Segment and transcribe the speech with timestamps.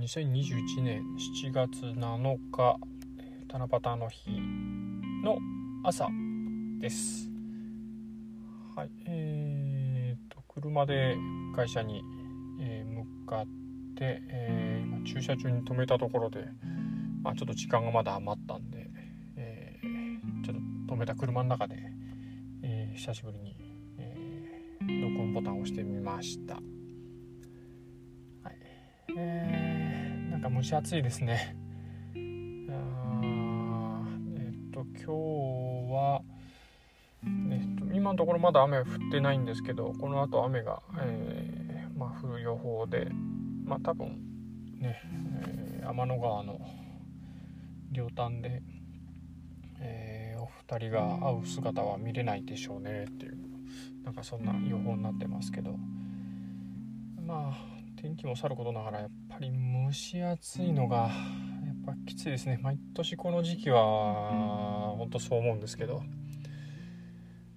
[0.00, 1.02] 2021年
[1.42, 2.78] 7月7日
[3.50, 4.30] 七夕の日
[5.22, 5.38] の
[5.84, 6.08] 朝
[6.80, 7.30] です。
[8.74, 11.16] はいえーと、車で
[11.54, 12.02] 会社に、
[12.60, 13.46] えー、向かっ
[13.96, 16.44] て、えー、今駐車場に止めたところで、
[17.22, 18.90] まあ、ちょっと時間がまだ余ったんで、
[19.36, 20.56] えー、ちょっ
[20.88, 21.76] と止めた車の中で、
[22.62, 23.56] えー、久しぶりに、
[23.98, 26.54] えー、録音ボタンを押してみました。
[26.54, 26.62] はい
[29.16, 29.53] えー、
[30.44, 31.56] なんか蒸し暑いですね。
[32.14, 32.20] えっ
[34.70, 35.06] と今日
[35.90, 36.20] は、
[37.22, 43.08] ね、今のところまだ雨降ってないんですけどこのあと雨が、えー、まあ、降る予報で、
[43.64, 44.20] まあ、多分
[44.80, 45.00] ね、
[45.46, 46.60] えー、天の川の
[47.90, 48.60] 両端で、
[49.80, 53.38] えー、お二人が会う姿は見れないでしょうねっていう
[54.04, 55.78] なんかそんな予報になってますけど。
[57.26, 57.73] まあ
[58.04, 61.08] 天気もさることながらやっぱり蒸し暑いのが
[61.86, 62.58] ぱきついですね。
[62.62, 66.02] 毎年この時期は本当そう思うんですけど。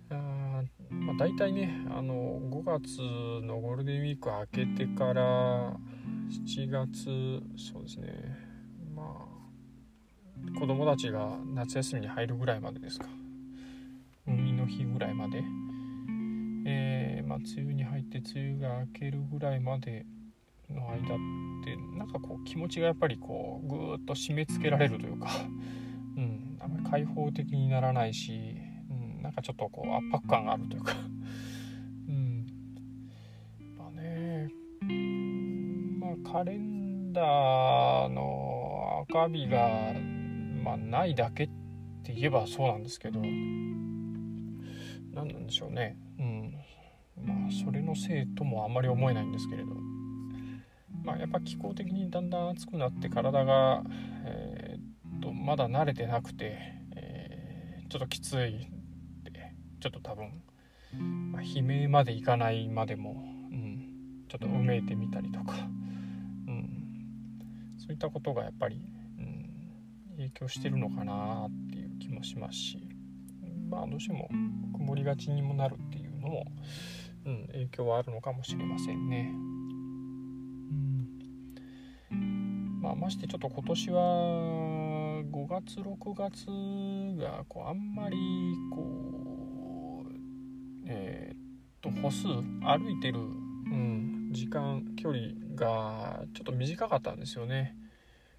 [0.09, 3.02] あ、まあ、大体ねあの5月
[3.45, 5.76] のゴールデンウィーク明けてから
[6.48, 8.08] 7月そうですね。
[8.95, 13.08] まあ子供たちが夏休みに入るぐらいまでですか。
[14.26, 15.44] 海の日ぐらいまで。
[16.70, 20.06] えー、まあ、梅雨に入って梅雨が明けるぐらいまで
[20.73, 21.18] の間っ
[21.64, 25.30] てなんかこう気持ちがやっぱりこうぐーっと締め付けられるというか、
[26.18, 28.56] うん、あんまり開放的にならないし、
[28.90, 30.94] うん、なんかちょっとこう圧迫感があるというか、
[32.08, 32.45] うん、
[33.78, 34.50] まあね
[36.00, 39.94] まあカレンダーの赤日が、
[40.64, 41.50] まあ、ないだけっ
[42.04, 43.22] て言えばそうなんですけど
[45.18, 45.98] 何なんでしょうね。
[46.20, 46.54] うん。
[47.26, 49.70] まあそれのせいともあんまり思えないんですけれど。
[51.03, 53.83] まあ、やっぱ気候的にだんだん暑くなって体が、
[54.26, 56.58] えー、っとまだ慣れてなくて、
[56.95, 60.44] えー、ちょっときついってちょっと多分、
[61.32, 63.11] まあ、悲鳴までいかないまでも、
[63.52, 65.55] うん、ちょっとうめいてみたりとか、
[66.48, 66.70] うん、
[67.77, 68.82] そういったことがやっぱり、
[69.17, 72.88] うん、影響してるのかなっていう気もしますし
[73.70, 74.30] まあどうしても
[74.73, 76.45] 曇りがちにもなるっていうのも、
[77.26, 79.32] うん、影響はあるのかもしれませんね。
[82.87, 84.02] まあ、ましてちょっと今年は
[85.30, 86.45] 5月6月
[87.21, 88.15] がこうあんまり
[88.71, 91.39] こうえー、っ
[91.81, 97.75] と歩数歩いてる、うん、時間距離がちょっと短かったんですよね。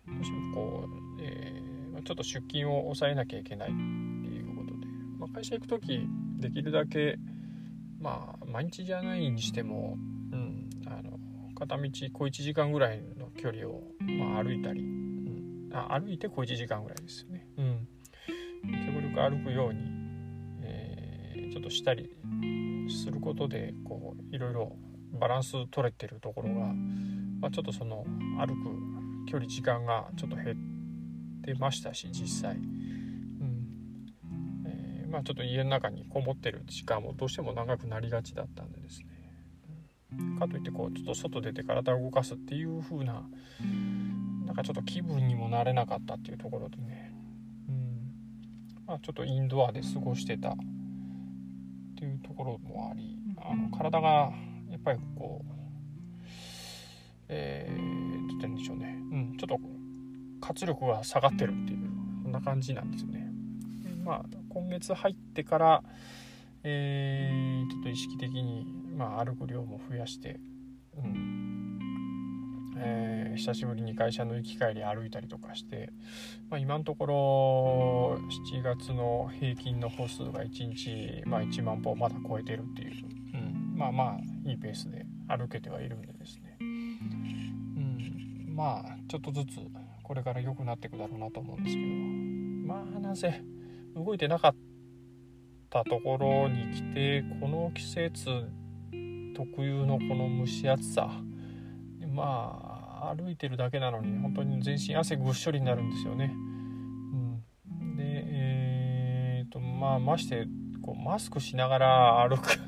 [0.07, 3.79] どうしてもこう、えー、ちょっと出勤を抑えなきゃいけないって
[4.31, 4.87] いうことで、
[5.19, 7.19] まあ、会社行く時できるだけ
[8.01, 9.99] まあ毎日じゃないにしても、
[10.33, 11.19] うん、あの
[11.55, 17.47] 片道小1時間ぐらいの距離を、まあ、歩いたり、うん、あ歩いて小1時間ぐらいですよね。
[17.57, 17.89] うん、
[18.87, 19.81] 極力歩くように、
[20.63, 22.11] えー、ちょっとしたり
[22.89, 24.77] することでこういろいろ
[25.13, 26.67] バランス取れてるところが、
[27.41, 28.05] まあ、ちょっとその
[28.39, 28.47] 歩
[29.27, 30.55] く距離時間がちょっと減
[31.41, 32.57] ってましたし実際。
[32.57, 33.67] うん。
[34.67, 39.18] えー、まあ、ちょっと家の中にこもってる時間もどうしても長くなりがちだったんでですね
[40.39, 43.23] かといってこうちょっと外出て体を動かすっていう風な
[44.47, 47.13] なんかちょっと気分にもなれなかったっていうところでね、
[47.69, 48.13] うん。
[48.87, 50.57] まあ、ちょっとインドアで過ごしてたっ
[51.97, 54.33] ていうところもありあの体が
[54.71, 55.59] やっぱりこう
[57.29, 59.61] えー、どう言うんでしょうね、うん、ちょっと
[60.41, 61.79] 活力が下がってるっていう
[62.23, 63.31] そんな感じなんですよね。
[64.05, 65.83] まあ今月入ってから、
[66.63, 68.67] えー、ちょっと意識的に
[68.99, 70.41] まあ、歩く量も増やして、
[70.97, 71.79] うん。
[72.77, 75.93] えー、久しぶりに会社の行き帰り歩いたりとかして、
[76.51, 78.21] まあ、今のところ
[78.53, 83.05] 7月の平均の歩数が1日、まあ、1万歩まだ超えてるっていう、
[83.35, 89.59] うん、まあまあいいペースで歩けてはいるんでですね、うん、まあちょっとずつ
[90.03, 91.89] これから良くなっていくだろうなと思うんですけど。
[92.69, 93.43] まあなぜ
[93.95, 94.55] 動いてなかっ
[95.71, 98.49] たところに来てこの季節
[99.39, 101.09] 特有のこの蒸し暑さ。
[102.13, 106.35] まあ歩いてるだけなのに本当に全身汗ぐっしょりになるんですよね。
[106.35, 110.49] うん、でえー、とまあまして
[110.83, 112.59] こうマスクしながら歩く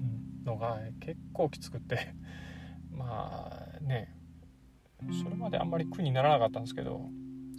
[0.45, 2.15] のが結構きつくて。
[2.93, 4.15] まあね。
[5.25, 7.09] それまであんまり苦にならなかったんですけど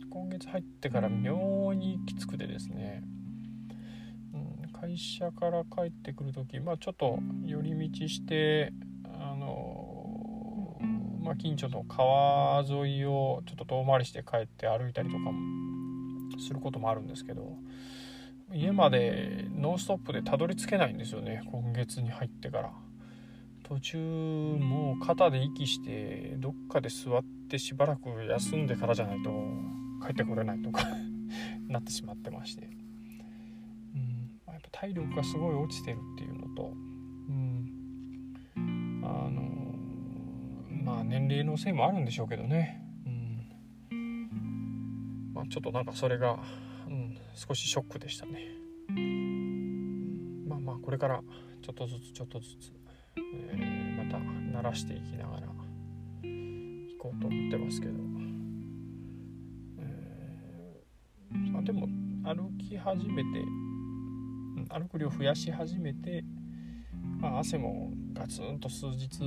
[0.09, 3.03] 今月入ってから妙にきつくてですね、
[4.33, 8.71] うん、会社から帰ってくる時まあちょっと寄り道して
[11.31, 15.33] まあ、近所の川沿いをちょっと遠回りして帰って歩いたりとかも
[16.37, 17.55] することもあるんですけど
[18.53, 22.71] 家までノンストップでたどり着けないんですよね今月に入ってから。
[23.63, 29.31] 途中もう肩で息してどっかで座ってしばらく休んでからじゃないと
[30.05, 30.85] 帰ってこれないとか
[31.69, 32.65] なってしまってまして、
[33.95, 36.73] うんやっぱ体力がすごい落ちてるっていうのと、
[41.11, 42.81] 年齢のせいもあるんでしょうけどね、
[43.91, 45.33] うん。
[45.33, 46.39] まあ、ちょっとなんかそれが、
[46.87, 48.39] うん、少しショックでしたね。
[50.47, 51.21] まあまあこれから
[51.61, 52.71] ちょっとずつちょっとずつ、
[53.17, 54.19] えー、また
[54.57, 55.47] 慣らしていきながら
[56.23, 57.93] 行こうと思ってますけど、
[59.79, 61.87] えー、あ、でも
[62.23, 63.29] 歩き始めて
[64.69, 66.23] 歩く量増やし始めて、
[67.19, 69.19] まあ、汗もガツンと数日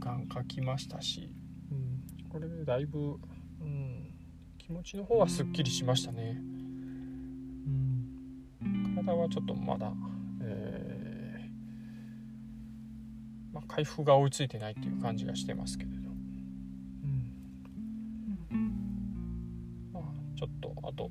[0.00, 1.30] 間かきましたし、
[1.70, 3.18] うん、これでだいぶ、
[3.60, 4.10] うん、
[4.58, 6.54] 気持ちの方はすっきりしましたね。
[9.04, 9.92] 体はちょっとまだ、
[10.40, 15.96] えー、まあ、回復が追いついてないっていう感じがしてますけれど、
[18.52, 19.90] うん。
[19.92, 20.04] まあ、
[20.38, 21.10] ちょっとあと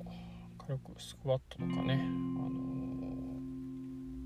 [0.58, 2.58] 軽くスクワットとかね、あの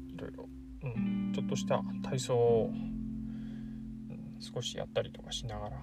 [0.08, 0.49] ー、いろいろ、
[0.82, 2.70] うん、ちょっとした体操を、
[4.40, 5.76] 少しやったりとかしながら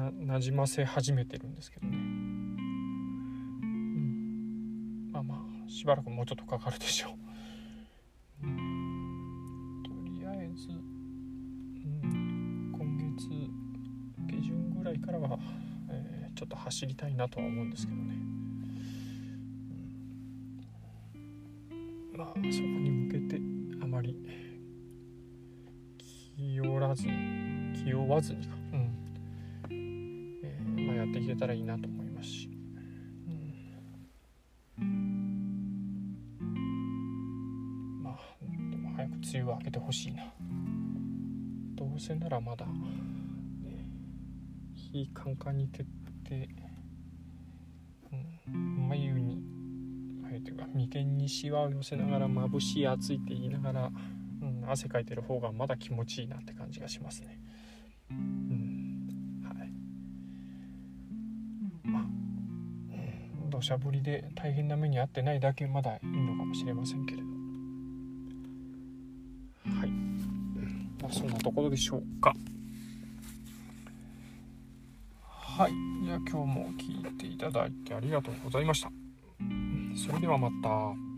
[0.00, 1.96] ななじませ始めてるんですけどね。
[5.12, 7.10] まあまあしばらくもうちょっとかかるでしょう。
[8.42, 8.46] と
[10.08, 10.72] りあえず、う
[12.06, 13.28] ん、今月
[14.26, 15.38] 下旬ぐらいからは、
[15.90, 18.14] えー、ちょっと走りたいなとは思うんですけどね。
[22.34, 23.40] そこに向けて
[23.82, 24.16] あまり
[26.36, 27.12] 気負わずに
[27.84, 28.90] 気負わずにか、うん。
[30.42, 32.60] えーまあ、やっていけたらいいなと思いますし。
[39.32, 40.24] 梅雨は明けてほしいな。
[41.76, 42.72] どうせならまだ、ね、
[44.74, 45.86] 日カンカンに照っ
[46.24, 46.48] て、
[48.50, 49.09] うん、眉に
[50.50, 53.90] 眉というか眉間にしわを寄せながら眩しい暑いって言いながら、
[54.42, 57.40] うん、汗かいてる方がまだ気持ちいいなって感じがしますね。
[58.10, 59.44] うん。
[59.44, 59.72] はい。
[61.84, 62.04] まあ
[63.48, 67.30] 土砂降りで大変な目に遭ってないだけまだいいのかもしれませんけれど。
[71.02, 72.34] まあ、そんなところでしょうか。
[75.22, 75.72] はい。
[76.04, 78.90] じゃあ今日も聞いていただいてありがとうございました
[80.00, 81.09] それではまた。